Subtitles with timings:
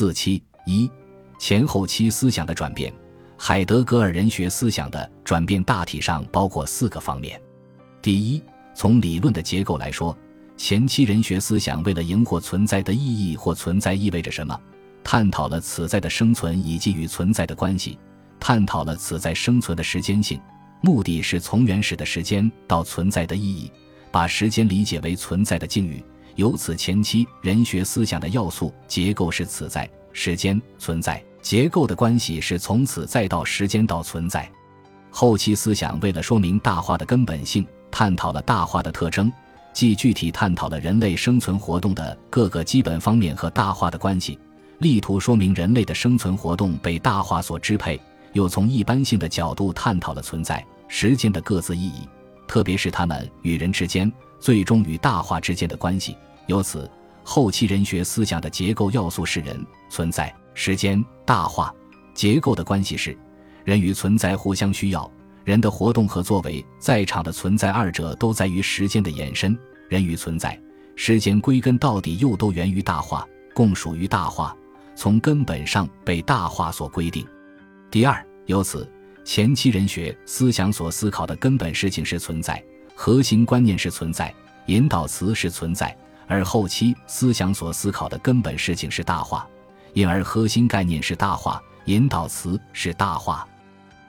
[0.00, 0.90] 四七一
[1.38, 2.90] 前后期思想的转变，
[3.36, 7.38] 海德格尔人学思想的转变大体上包括四个方面。
[8.00, 8.42] 第一，
[8.74, 10.16] 从理论的结构来说，
[10.56, 14.58] 前期人学思想为了赢获存在的意义或存在意味着什么，
[15.04, 17.98] 探讨了此在的生存以及与存在的关系，
[18.40, 20.40] 探讨了此在生存的时间性，
[20.80, 23.70] 目的是从原始的时间到存在的意义，
[24.10, 26.02] 把时间理解为存在的境遇。
[26.40, 34.50] 由此，前期人学思想的要素结构是此在、时间、存在结构的关系是从此再到时间到存在。
[35.10, 39.30] 后期思想为了说明大化的根本性，探讨了大化的特征。
[39.74, 44.38] 既具体探讨了人类生存活动的各个基本方面和大化的关系，
[44.78, 47.98] 力图说明人类的生存活动被大化所支配；
[48.32, 52.08] 又从一般性的角度探讨了存在、时间的各自意义，
[52.48, 54.10] 特别是他们与人之间、
[54.40, 56.16] 最终与大化之间的关系。
[56.50, 56.90] 由此，
[57.22, 61.72] 后期人学思想的结构要素是人、存在、时间、大化。
[62.12, 63.16] 结构的关系是，
[63.64, 65.08] 人与存在互相需要。
[65.44, 69.56] 人的活动和作为，在场的存在，二者都在于时间的延伸。
[69.88, 70.60] 人与存在，
[70.96, 73.24] 时间归根到底又都源于大化，
[73.54, 74.54] 共属于大化，
[74.96, 77.24] 从根本上被大化所规定。
[77.92, 78.90] 第二，由此
[79.24, 82.60] 前期人学思想所思考的根本事情是存在，
[82.96, 84.34] 核心观念是存在，
[84.66, 85.88] 引导词是存在；
[86.30, 89.46] 而后期思想所思考的根本事情是大化，
[89.94, 93.44] 因而核心概念是大化，引导词是大化。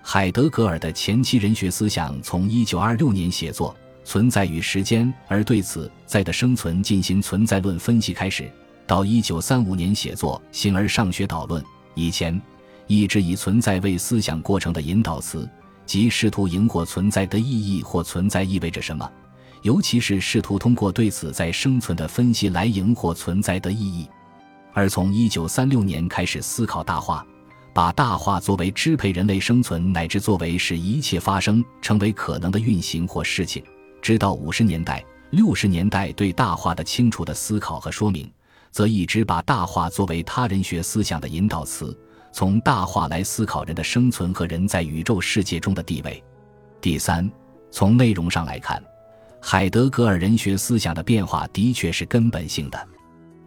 [0.04, 3.76] 海德格尔的前期人学思想从1926年写作
[4.08, 8.48] 《存在与时间》而对此在的生存进行存在论分析开始，
[8.86, 11.60] 到1935年写作《形而上学导论》
[11.96, 12.40] 以前，
[12.86, 15.50] 一直以存在为思想过程的引导词，
[15.88, 19.12] 即试图赢获存在的意义或存在意味着什么，
[19.62, 24.08] 尤其是试图通过对此在生存的分析来赢获存在的意义，
[24.74, 27.26] 而从1936年开始思考大化。
[27.74, 33.64] 把大化作为支配人类生存，乃至作为使一切发生成为可能的运行或事情，
[34.02, 38.30] 直到五十年代、六十年代对大化的清楚的思考和说明，
[38.72, 41.98] 则一直把大化作为他人学思想的引导词，
[42.34, 46.22] 从大化来思考人的生存和人在宇宙世界中的地位。
[46.82, 47.32] 第三，
[47.72, 48.84] 从内容上来看，
[49.44, 52.88] 海德格尔人学思想的变化的确是根本性的。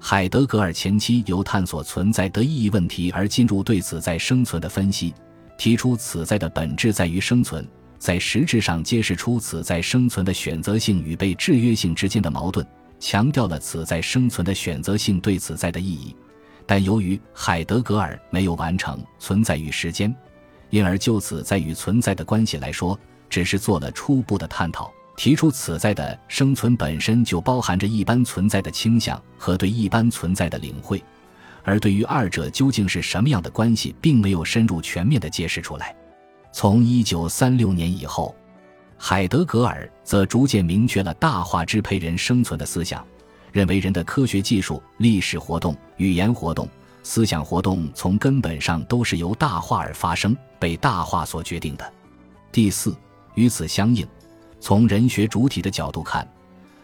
[0.00, 5.14] 海德格尔前期由探索存在的意义问题而进入对此在生存的分析，
[5.56, 7.66] 提出此在的本质在于生存，
[7.98, 12.66] 在实质上揭示出此在生存的选择性与被制约性之间的矛盾，
[12.98, 16.14] 强调了此在生存的选择性对此在的意义。
[16.66, 20.14] 但由于海德格尔没有完成存在与时间，
[20.70, 22.98] 因而就此在与存在的关系来说，
[23.30, 24.92] 只是做了初步的探讨。
[25.16, 31.02] 提出此在的生存本身就包含着一般存在的倾向和对一般存在的领会，
[31.62, 35.94] 而对于二者究竟是什么样的关系，并没有深入全面的揭示出来。
[36.52, 38.34] 从一九三六年以后，
[38.96, 43.04] 海德格尔则逐渐明确了大化支配人生存的思想，
[43.52, 46.68] 认为人的科学技术、历史活动、语言活动、
[47.02, 51.92] 思想活动从根本上都是由大化而发生，被大化所决定的。
[52.50, 52.96] 第四，
[53.34, 54.06] 与此相应。
[54.64, 56.26] 从人学主体的角度看，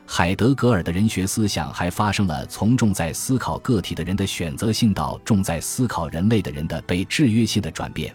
[0.05, 8.15] 海德格尔的人学思想还发生了从重在思考个体的人的选择性到重在思考人类的人的被制约性的转变。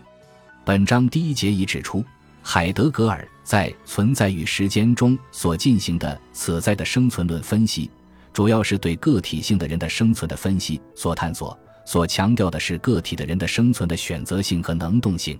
[0.63, 2.05] 本章第一节已指出，
[2.43, 7.89] 海德格尔在《存在与时间》中所进行的此在的生存论分析，
[8.31, 15.39] 主要是对个体性的人的生存的分析，所探索、所强调的是个体的人的生存的选择性和能动性。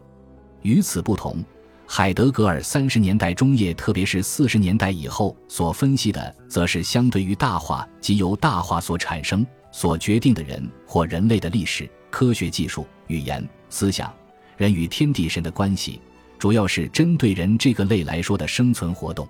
[0.64, 1.46] 与此不同。
[1.88, 14.12] 海德格尔三十年代中叶，特别是四十年代以后所分析的，则是相对于大化及由大化所产生、所决定的人或人类的历史、科学技术、语言、思想、
[14.58, 16.02] 人与天地神的关系，
[16.40, 19.28] 主要是针对人这个类来说的生存活动。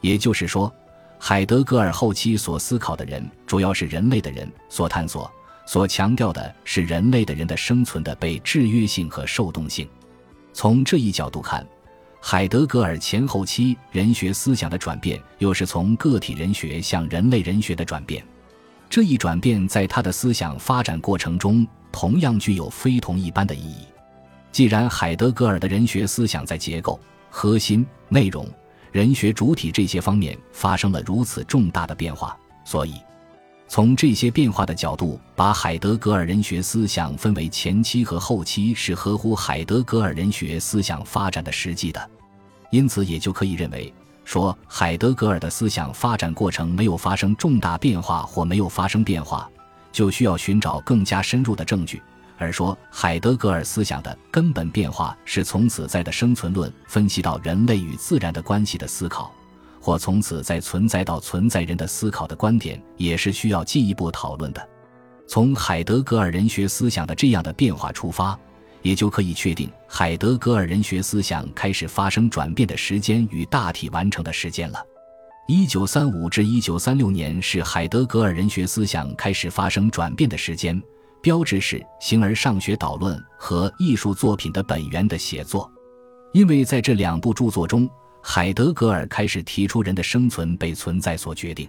[0.00, 0.70] 也就是说，
[1.18, 5.30] 海德格尔后期所思考的人，主要是人类的人所探索、
[5.64, 9.88] 所强调的是人类的人的生存的被制约性和受动性。
[10.52, 11.64] 从这一角度看。
[12.26, 18.24] 海德格尔前后期人学思想的转变，又是从个体人学向人类人学的转变。
[18.88, 23.84] 这一转变在他的思想发展过程中，同样具有非同一般的意义。
[24.50, 26.98] 既然海德格尔的人学思想在结构、
[27.28, 28.48] 核心、内容、
[28.90, 32.34] 人学主体这些方面发生了如此重大的变化，
[32.64, 32.94] 所以
[33.68, 42.10] 从这些变化的角度，把海德格尔人学思想分为前期和后期，是合乎海德格尔人学思想发展的实际的。
[42.74, 43.94] 因此，也就可以认为，
[44.24, 49.48] 说海德格尔的思想发展过程没有发生重大变化或没有发生变化，
[49.92, 52.02] 就需要寻找更加深入的证据。
[52.36, 59.32] 而说海德格尔思想的根本变化是从此在的生存论分析到人类与自然的关系的思考，
[59.80, 64.68] 或从此在存在到存在人的思考的观点，也是需要进一步讨论的。
[65.28, 68.36] 从海德格尔人学思想的这样的变化出发，
[68.84, 74.78] 也就可以确定海德格尔人学思想开始发生转变的时间与大体完成的时间了。
[75.48, 80.80] 一九三五至一九三六年是海德格尔人学思想开始发生转变的时间。
[81.22, 85.70] 标志是《形而上学导论》和艺术作品的本源的写作，
[86.34, 87.88] 因为在这两部著作中，
[88.22, 91.66] 海德格尔开始提出人的生存被存在所决定。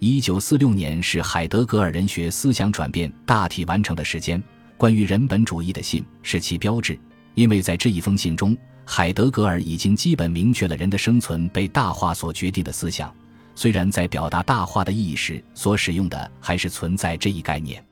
[0.00, 4.42] 一九四六年是海德格尔人学思想转变大体完成的时间。
[4.80, 6.98] 关于人本主义的信是其标志，
[7.34, 8.56] 因为在这一封信中，
[8.86, 13.14] 海德格尔已经基本明确了人的生存被大化所决定的思想，
[13.54, 17.84] 虽然在表达大化的意义时所使用的还是存在这一概念。